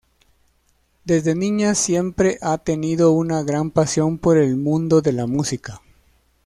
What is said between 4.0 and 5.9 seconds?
por el mundo de la música.